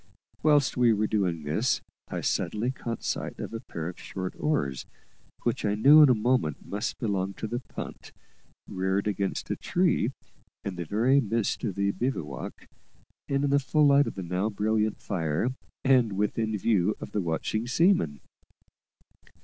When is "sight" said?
3.03-3.37